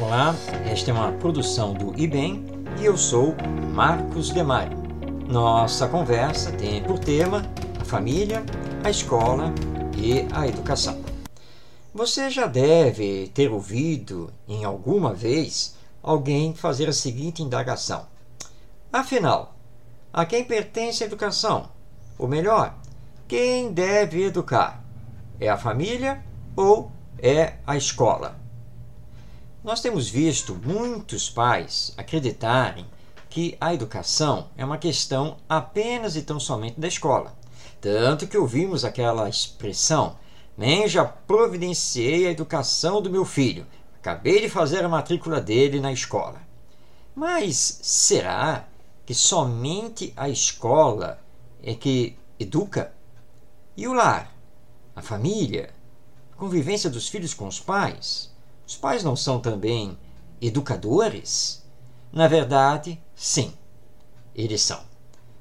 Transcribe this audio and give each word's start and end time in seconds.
Olá, 0.00 0.34
esta 0.64 0.90
é 0.90 0.94
uma 0.94 1.12
produção 1.12 1.74
do 1.74 1.98
IBEM 2.00 2.44
e 2.80 2.84
eu 2.84 2.96
sou 2.96 3.36
Marcos 3.74 4.30
Demário. 4.30 4.78
Nossa 5.28 5.86
conversa 5.86 6.50
tem 6.50 6.82
por 6.82 6.98
tema 6.98 7.42
a 7.78 7.84
família, 7.84 8.42
a 8.82 8.88
escola 8.88 9.52
e 9.96 10.26
a 10.34 10.48
educação. 10.48 11.00
Você 11.94 12.30
já 12.30 12.46
deve 12.46 13.30
ter 13.34 13.50
ouvido 13.50 14.32
em 14.48 14.64
alguma 14.64 15.12
vez 15.12 15.76
alguém 16.02 16.54
fazer 16.54 16.88
a 16.88 16.92
seguinte 16.92 17.42
indagação: 17.42 18.06
Afinal, 18.90 19.54
a 20.10 20.24
quem 20.24 20.42
pertence 20.42 21.04
a 21.04 21.06
educação? 21.06 21.68
Ou 22.18 22.26
melhor, 22.26 22.74
quem 23.28 23.70
deve 23.70 24.24
educar? 24.24 24.82
É 25.38 25.50
a 25.50 25.58
família 25.58 26.24
ou 26.56 26.90
é 27.18 27.54
a 27.66 27.76
escola? 27.76 28.40
Nós 29.64 29.80
temos 29.80 30.08
visto 30.08 30.56
muitos 30.56 31.30
pais 31.30 31.94
acreditarem 31.96 32.84
que 33.30 33.56
a 33.60 33.72
educação 33.72 34.50
é 34.56 34.64
uma 34.64 34.76
questão 34.76 35.36
apenas 35.48 36.16
e 36.16 36.22
tão 36.22 36.40
somente 36.40 36.80
da 36.80 36.88
escola. 36.88 37.32
Tanto 37.80 38.26
que 38.26 38.36
ouvimos 38.36 38.84
aquela 38.84 39.28
expressão: 39.28 40.16
nem 40.58 40.88
já 40.88 41.04
providenciei 41.04 42.26
a 42.26 42.32
educação 42.32 43.00
do 43.00 43.08
meu 43.08 43.24
filho, 43.24 43.64
acabei 43.94 44.40
de 44.40 44.48
fazer 44.48 44.84
a 44.84 44.88
matrícula 44.88 45.40
dele 45.40 45.78
na 45.78 45.92
escola. 45.92 46.42
Mas 47.14 47.78
será 47.82 48.66
que 49.06 49.14
somente 49.14 50.12
a 50.16 50.28
escola 50.28 51.20
é 51.62 51.72
que 51.72 52.18
educa? 52.36 52.92
E 53.76 53.86
o 53.86 53.92
lar? 53.92 54.34
A 54.96 55.02
família? 55.02 55.70
A 56.32 56.36
convivência 56.36 56.90
dos 56.90 57.08
filhos 57.08 57.32
com 57.32 57.46
os 57.46 57.60
pais? 57.60 58.31
Os 58.72 58.78
pais 58.78 59.04
não 59.04 59.14
são 59.14 59.38
também 59.38 59.98
educadores? 60.40 61.62
Na 62.10 62.26
verdade, 62.26 62.98
sim, 63.14 63.52
eles 64.34 64.62
são. 64.62 64.80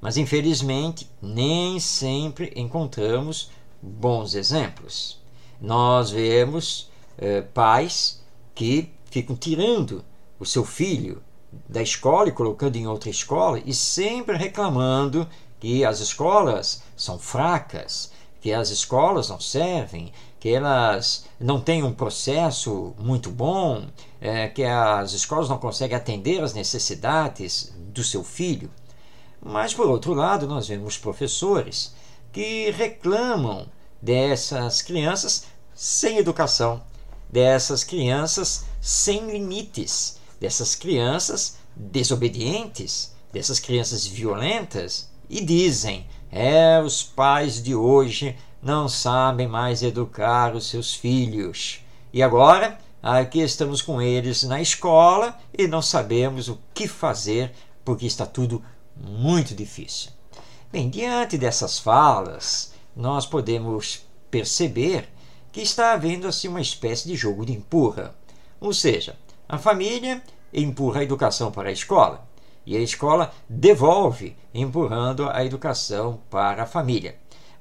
Mas 0.00 0.16
infelizmente, 0.16 1.10
nem 1.20 1.80
sempre 1.80 2.52
encontramos 2.54 3.50
bons 3.82 4.36
exemplos. 4.36 5.20
Nós 5.60 6.08
vemos 6.08 6.88
eh, 7.18 7.40
pais 7.42 8.22
que 8.54 8.92
ficam 9.10 9.34
tirando 9.34 10.04
o 10.38 10.46
seu 10.46 10.64
filho 10.64 11.20
da 11.68 11.82
escola 11.82 12.28
e 12.28 12.32
colocando 12.32 12.76
em 12.76 12.86
outra 12.86 13.10
escola 13.10 13.60
e 13.66 13.74
sempre 13.74 14.36
reclamando 14.36 15.28
que 15.58 15.84
as 15.84 15.98
escolas 15.98 16.80
são 16.96 17.18
fracas, 17.18 18.12
que 18.40 18.52
as 18.52 18.70
escolas 18.70 19.28
não 19.28 19.40
servem, 19.40 20.12
que 20.38 20.50
elas 20.50 21.24
não 21.40 21.60
têm 21.60 21.82
um 21.82 21.92
processo 21.92 22.94
muito 22.98 23.30
bom, 23.30 23.86
é, 24.20 24.48
que 24.48 24.64
as 24.64 25.12
escolas 25.12 25.48
não 25.48 25.58
conseguem 25.58 25.96
atender 25.96 26.42
às 26.42 26.54
necessidades 26.54 27.72
do 27.76 28.04
seu 28.04 28.22
filho. 28.22 28.70
Mas, 29.40 29.72
por 29.72 29.86
outro 29.86 30.12
lado, 30.12 30.46
nós 30.46 30.68
vemos 30.68 30.98
professores 30.98 31.94
que 32.32 32.70
reclamam 32.70 33.66
dessas 34.00 34.82
crianças 34.82 35.44
sem 35.74 36.18
educação, 36.18 36.82
dessas 37.30 37.82
crianças 37.82 38.64
sem 38.80 39.30
limites, 39.30 40.18
dessas 40.40 40.74
crianças 40.74 41.56
desobedientes, 41.74 43.14
dessas 43.32 43.58
crianças 43.58 44.06
violentas 44.06 45.08
e 45.28 45.44
dizem: 45.44 46.06
é, 46.30 46.80
os 46.80 47.02
pais 47.02 47.62
de 47.62 47.74
hoje 47.74 48.36
não 48.66 48.88
sabem 48.88 49.46
mais 49.46 49.80
educar 49.80 50.52
os 50.52 50.68
seus 50.68 50.92
filhos. 50.92 51.84
E 52.12 52.20
agora, 52.20 52.76
aqui 53.00 53.38
estamos 53.38 53.80
com 53.80 54.02
eles 54.02 54.42
na 54.42 54.60
escola 54.60 55.38
e 55.56 55.68
não 55.68 55.80
sabemos 55.80 56.48
o 56.48 56.58
que 56.74 56.88
fazer 56.88 57.52
porque 57.84 58.06
está 58.06 58.26
tudo 58.26 58.60
muito 58.96 59.54
difícil. 59.54 60.10
Bem, 60.72 60.90
diante 60.90 61.38
dessas 61.38 61.78
falas, 61.78 62.72
nós 62.96 63.24
podemos 63.24 64.04
perceber 64.32 65.08
que 65.52 65.60
está 65.60 65.92
havendo 65.92 66.26
assim 66.26 66.48
uma 66.48 66.60
espécie 66.60 67.06
de 67.06 67.14
jogo 67.14 67.46
de 67.46 67.52
empurra. 67.52 68.16
Ou 68.60 68.74
seja, 68.74 69.14
a 69.48 69.58
família 69.58 70.20
empurra 70.52 71.02
a 71.02 71.04
educação 71.04 71.52
para 71.52 71.68
a 71.68 71.72
escola 71.72 72.26
e 72.66 72.76
a 72.76 72.80
escola 72.80 73.32
devolve, 73.48 74.36
empurrando 74.52 75.30
a 75.30 75.44
educação 75.44 76.18
para 76.28 76.64
a 76.64 76.66
família. 76.66 77.14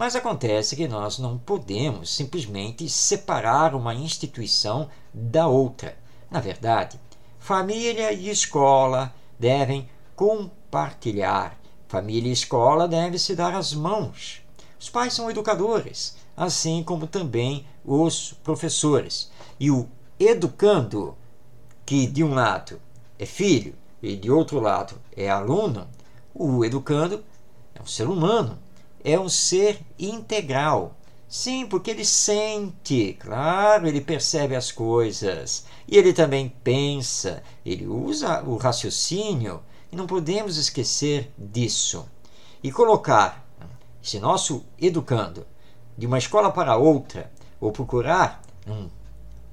Mas 0.00 0.16
acontece 0.16 0.76
que 0.76 0.88
nós 0.88 1.18
não 1.18 1.36
podemos 1.36 2.16
simplesmente 2.16 2.88
separar 2.88 3.74
uma 3.74 3.94
instituição 3.94 4.88
da 5.12 5.46
outra. 5.46 5.94
Na 6.30 6.40
verdade, 6.40 6.98
família 7.38 8.10
e 8.10 8.30
escola 8.30 9.14
devem 9.38 9.90
compartilhar. 10.16 11.54
Família 11.86 12.30
e 12.30 12.32
escola 12.32 12.88
devem 12.88 13.18
se 13.18 13.36
dar 13.36 13.54
as 13.54 13.74
mãos. 13.74 14.40
Os 14.80 14.88
pais 14.88 15.12
são 15.12 15.30
educadores, 15.30 16.16
assim 16.34 16.82
como 16.82 17.06
também 17.06 17.66
os 17.84 18.32
professores. 18.42 19.30
E 19.60 19.70
o 19.70 19.86
educando, 20.18 21.14
que 21.84 22.06
de 22.06 22.24
um 22.24 22.32
lado 22.32 22.80
é 23.18 23.26
filho 23.26 23.74
e 24.02 24.16
de 24.16 24.30
outro 24.30 24.60
lado 24.60 24.94
é 25.14 25.28
aluno, 25.28 25.86
o 26.34 26.64
educando 26.64 27.22
é 27.74 27.82
um 27.82 27.86
ser 27.86 28.08
humano 28.08 28.58
é 29.04 29.18
um 29.18 29.28
ser 29.28 29.80
integral. 29.98 30.96
Sim, 31.28 31.66
porque 31.66 31.92
ele 31.92 32.04
sente, 32.04 33.16
claro, 33.20 33.86
ele 33.86 34.00
percebe 34.00 34.56
as 34.56 34.72
coisas 34.72 35.64
e 35.86 35.96
ele 35.96 36.12
também 36.12 36.52
pensa, 36.64 37.42
ele 37.64 37.86
usa 37.86 38.42
o 38.42 38.56
raciocínio 38.56 39.62
e 39.92 39.96
não 39.96 40.06
podemos 40.06 40.56
esquecer 40.56 41.32
disso. 41.38 42.08
E 42.62 42.72
colocar 42.72 43.46
esse 44.02 44.18
nosso 44.18 44.64
educando 44.80 45.46
de 45.96 46.06
uma 46.06 46.18
escola 46.18 46.50
para 46.50 46.76
outra, 46.76 47.30
ou 47.60 47.70
procurar 47.70 48.42
um 48.66 48.88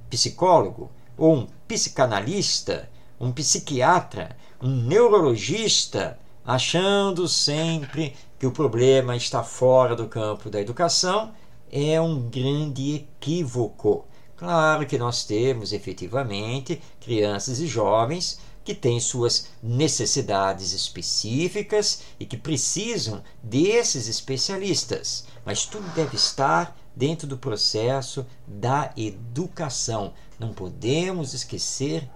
psicólogo, 0.09 0.89
ou 1.17 1.35
um 1.35 1.47
psicanalista, 1.67 2.89
um 3.19 3.31
psiquiatra, 3.31 4.35
um 4.61 4.69
neurologista, 4.69 6.17
achando 6.47 7.27
sempre 7.27 8.15
que 8.39 8.47
o 8.47 8.51
problema 8.53 9.17
está 9.17 9.43
fora 9.43 9.97
do 9.97 10.07
campo 10.07 10.49
da 10.49 10.61
educação, 10.61 11.33
é 11.69 11.99
um 11.99 12.21
grande 12.29 12.95
equívoco. 12.95 14.05
Claro 14.37 14.85
que 14.85 14.97
nós 14.97 15.25
temos 15.25 15.73
efetivamente 15.73 16.81
crianças 17.01 17.59
e 17.59 17.67
jovens 17.67 18.39
que 18.63 18.73
têm 18.73 18.97
suas 18.97 19.49
necessidades 19.61 20.71
específicas 20.71 22.03
e 22.17 22.25
que 22.25 22.37
precisam 22.37 23.21
desses 23.43 24.07
especialistas, 24.07 25.25
mas 25.45 25.65
tudo 25.65 25.87
deve 25.93 26.15
estar 26.15 26.77
dentro 26.95 27.27
do 27.27 27.37
processo 27.37 28.25
da 28.47 28.93
educação. 28.95 30.13
Não 30.39 30.53
podemos 30.53 31.33
esquecer 31.33 32.09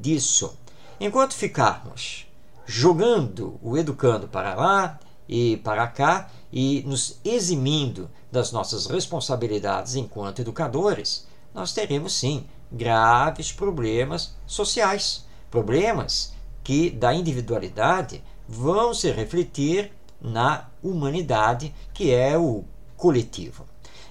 disso. 0.00 0.56
Enquanto 0.98 1.34
ficarmos 1.34 2.26
jogando 2.66 3.58
o 3.62 3.76
educando 3.76 4.28
para 4.28 4.54
lá 4.54 4.98
e 5.28 5.56
para 5.58 5.86
cá 5.86 6.30
e 6.52 6.82
nos 6.86 7.18
eximindo 7.24 8.10
das 8.30 8.52
nossas 8.52 8.86
responsabilidades 8.86 9.94
enquanto 9.94 10.40
educadores, 10.40 11.26
nós 11.52 11.72
teremos 11.72 12.14
sim 12.14 12.46
graves 12.70 13.52
problemas 13.52 14.34
sociais, 14.46 15.26
problemas 15.50 16.32
que 16.62 16.90
da 16.90 17.14
individualidade 17.14 18.22
vão 18.48 18.94
se 18.94 19.10
refletir 19.10 19.92
na 20.20 20.68
humanidade, 20.82 21.74
que 21.92 22.12
é 22.12 22.36
o 22.38 22.64
coletivo. 22.96 23.66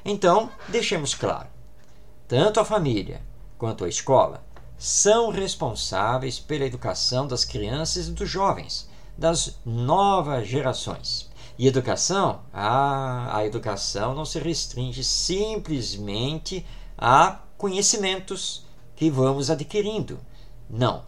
Então, 0.05 0.49
deixemos 0.69 1.15
claro: 1.15 1.47
tanto 2.27 2.59
a 2.59 2.65
família 2.65 3.21
quanto 3.57 3.83
a 3.83 3.89
escola 3.89 4.43
são 4.83 5.29
responsáveis 5.29 6.39
pela 6.39 6.65
educação 6.65 7.25
das 7.25 7.45
crianças 7.45 8.09
e 8.09 8.11
dos 8.11 8.29
jovens 8.29 8.85
das 9.17 9.57
novas 9.65 10.45
gerações. 10.45 11.29
E 11.57 11.67
educação? 11.67 12.41
Ah, 12.51 13.29
a 13.33 13.45
educação 13.45 14.13
não 14.13 14.25
se 14.25 14.39
restringe 14.39 15.01
simplesmente 15.01 16.65
a 16.97 17.39
conhecimentos 17.57 18.65
que 18.93 19.09
vamos 19.09 19.49
adquirindo. 19.49 20.19
Não. 20.69 21.03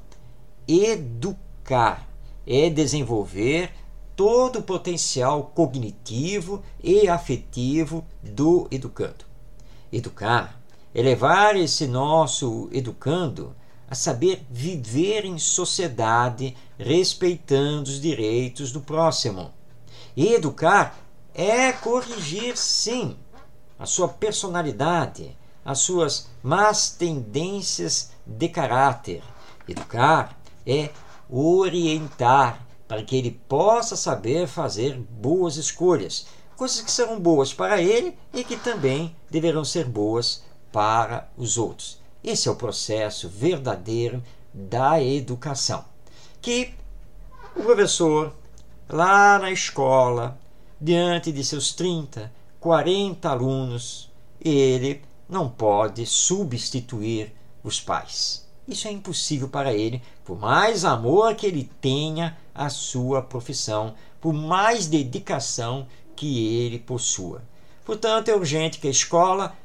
Educar 0.65 2.07
é 2.47 2.69
desenvolver 2.69 3.73
todo 4.15 4.59
o 4.59 4.63
potencial 4.63 5.51
cognitivo 5.53 6.63
e 6.81 7.09
afetivo 7.09 8.05
do 8.23 8.69
educando. 8.71 9.25
Educar 9.91 10.61
é 10.93 11.01
levar 11.01 11.57
esse 11.57 11.87
nosso 11.87 12.69
educando 12.71 13.53
a 13.89 13.95
saber 13.95 14.45
viver 14.49 15.25
em 15.25 15.37
sociedade 15.37 16.55
respeitando 16.77 17.89
os 17.89 18.01
direitos 18.01 18.71
do 18.71 18.81
próximo. 18.81 19.53
E 20.15 20.33
educar 20.33 20.97
é 21.33 21.71
corrigir, 21.71 22.57
sim, 22.57 23.17
a 23.77 23.85
sua 23.85 24.07
personalidade, 24.07 25.35
as 25.63 25.79
suas 25.79 26.29
más 26.41 26.91
tendências 26.91 28.11
de 28.25 28.47
caráter, 28.49 29.21
Educar 29.67 30.37
é 30.65 30.91
orientar 31.29 32.63
para 32.87 33.03
que 33.03 33.15
ele 33.15 33.31
possa 33.31 33.95
saber 33.95 34.47
fazer 34.47 34.95
boas 34.95 35.57
escolhas, 35.57 36.27
coisas 36.55 36.81
que 36.81 36.91
serão 36.91 37.19
boas 37.19 37.51
para 37.51 37.81
ele 37.81 38.15
e 38.31 38.43
que 38.43 38.55
também 38.55 39.15
deverão 39.29 39.65
ser 39.65 39.85
boas 39.85 40.43
para 40.71 41.27
os 41.35 41.57
outros. 41.57 41.99
Esse 42.25 42.47
é 42.47 42.51
o 42.51 42.55
processo 42.55 43.29
verdadeiro 43.29 44.23
da 44.51 44.99
educação. 44.99 45.85
Que 46.41 46.73
o 47.55 47.61
professor, 47.61 48.35
lá 48.89 49.37
na 49.37 49.51
escola, 49.51 50.35
diante 50.81 51.31
de 51.31 51.43
seus 51.43 51.71
30, 51.73 52.33
40 52.59 53.29
alunos, 53.29 54.11
ele 54.41 55.03
não 55.29 55.47
pode 55.47 56.03
substituir 56.07 57.31
os 57.63 57.79
pais. 57.79 58.43
Isso 58.67 58.87
é 58.87 58.91
impossível 58.91 59.47
para 59.47 59.71
ele, 59.71 60.01
por 60.23 60.39
mais 60.39 60.83
amor 60.83 61.35
que 61.35 61.45
ele 61.45 61.69
tenha 61.79 62.35
à 62.55 62.69
sua 62.69 63.21
profissão, 63.21 63.93
por 64.19 64.33
mais 64.33 64.87
dedicação 64.87 65.85
que 66.15 66.57
ele 66.57 66.79
possua. 66.79 67.43
Portanto, 67.85 68.29
é 68.29 68.35
urgente 68.35 68.79
que 68.79 68.87
a 68.87 68.91
escola 68.91 69.55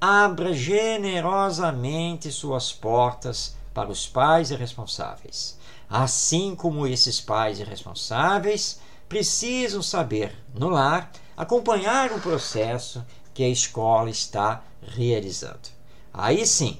abra 0.00 0.54
generosamente 0.54 2.32
suas 2.32 2.72
portas 2.72 3.54
para 3.74 3.90
os 3.90 4.06
pais 4.06 4.50
irresponsáveis. 4.50 5.58
Assim 5.88 6.54
como 6.54 6.86
esses 6.86 7.20
pais 7.20 7.60
irresponsáveis 7.60 8.80
precisam 9.08 9.82
saber, 9.82 10.34
no 10.54 10.68
lar, 10.68 11.12
acompanhar 11.36 12.12
o 12.12 12.20
processo 12.20 13.04
que 13.34 13.42
a 13.42 13.48
escola 13.48 14.08
está 14.08 14.62
realizando. 14.80 15.68
Aí 16.12 16.46
sim, 16.46 16.78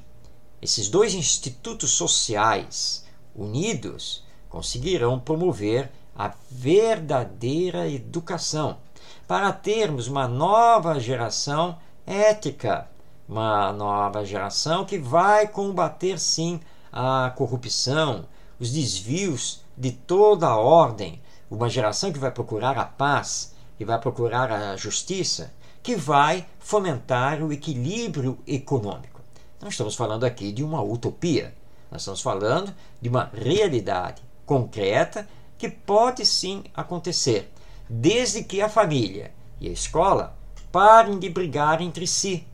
esses 0.63 0.89
dois 0.89 1.15
institutos 1.15 1.91
sociais 1.91 3.05
unidos 3.35 4.25
conseguirão 4.49 5.19
promover 5.19 5.91
a 6.17 6.33
verdadeira 6.51 7.89
educação 7.89 8.79
para 9.27 9.53
termos 9.53 10.09
uma 10.09 10.27
nova 10.27 10.99
geração 10.99 11.79
ética, 12.07 12.89
uma 13.31 13.73
nova 13.73 14.25
geração 14.25 14.85
que 14.85 14.99
vai 14.99 15.47
combater 15.47 16.19
sim 16.19 16.59
a 16.93 17.33
corrupção, 17.37 18.27
os 18.59 18.73
desvios 18.73 19.61
de 19.79 19.93
toda 19.93 20.49
a 20.49 20.57
ordem, 20.57 21.23
uma 21.49 21.69
geração 21.69 22.13
que 22.13 22.19
vai 22.19 22.33
procurar 22.33 22.77
a 22.77 22.85
paz, 22.85 23.55
que 23.79 23.85
vai 23.85 24.01
procurar 24.01 24.51
a 24.51 24.77
justiça, 24.77 25.53
que 25.81 25.95
vai 25.95 26.45
fomentar 26.59 27.41
o 27.41 27.53
equilíbrio 27.53 28.37
econômico. 28.49 29.21
Não 29.61 29.69
estamos 29.69 29.95
falando 29.95 30.25
aqui 30.25 30.51
de 30.51 30.65
uma 30.65 30.83
utopia, 30.83 31.55
nós 31.89 32.03
estamos 32.03 32.21
falando 32.21 32.75
de 33.01 33.09
uma 33.09 33.31
realidade 33.33 34.23
concreta 34.45 35.29
que 35.57 35.69
pode 35.69 36.27
sim 36.27 36.65
acontecer, 36.75 37.49
desde 37.89 38.43
que 38.43 38.61
a 38.61 38.69
família 38.69 39.31
e 39.61 39.69
a 39.69 39.73
escola 39.73 40.37
parem 40.73 41.17
de 41.17 41.29
brigar 41.29 41.81
entre 41.81 42.09
si 42.09 42.45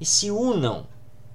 e 0.00 0.04
se 0.04 0.30
unam 0.30 0.86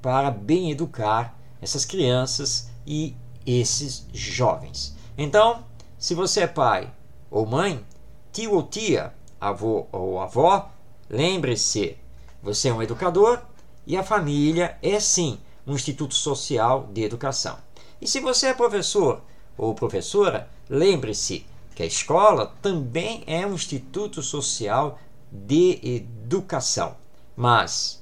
para 0.01 0.31
bem 0.31 0.71
educar 0.71 1.37
essas 1.61 1.85
crianças 1.85 2.69
e 2.85 3.15
esses 3.45 4.07
jovens. 4.13 4.95
Então, 5.17 5.63
se 5.97 6.15
você 6.15 6.41
é 6.41 6.47
pai 6.47 6.91
ou 7.29 7.45
mãe, 7.45 7.85
tio 8.31 8.53
ou 8.53 8.63
tia, 8.63 9.13
avô 9.39 9.87
ou 9.91 10.19
avó, 10.19 10.71
lembre-se, 11.09 11.97
você 12.41 12.69
é 12.69 12.73
um 12.73 12.81
educador 12.81 13.41
e 13.85 13.95
a 13.95 14.03
família 14.03 14.77
é 14.81 14.99
sim 14.99 15.39
um 15.65 15.73
instituto 15.73 16.15
social 16.15 16.87
de 16.91 17.03
educação. 17.03 17.57
E 18.01 18.07
se 18.07 18.19
você 18.19 18.47
é 18.47 18.53
professor 18.53 19.21
ou 19.57 19.75
professora, 19.75 20.49
lembre-se 20.67 21.45
que 21.75 21.83
a 21.83 21.85
escola 21.85 22.53
também 22.61 23.23
é 23.27 23.45
um 23.45 23.53
instituto 23.53 24.21
social 24.21 24.99
de 25.31 25.79
educação. 25.83 26.95
Mas 27.35 28.00